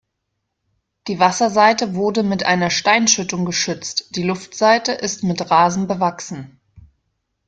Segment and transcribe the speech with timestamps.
[1.05, 6.59] Die Wasserseite wurde mit einer Steinschüttung geschützt, die Luftseite ist mit Rasen bewachsen.